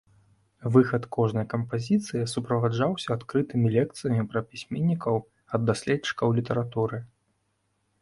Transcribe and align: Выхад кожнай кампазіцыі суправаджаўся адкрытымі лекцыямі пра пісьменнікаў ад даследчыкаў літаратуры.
Выхад 0.77 1.03
кожнай 1.15 1.45
кампазіцыі 1.53 2.23
суправаджаўся 2.33 3.07
адкрытымі 3.17 3.67
лекцыямі 3.77 4.27
пра 4.35 4.39
пісьменнікаў 4.51 5.23
ад 5.57 5.61
даследчыкаў 5.73 6.27
літаратуры. 6.43 6.97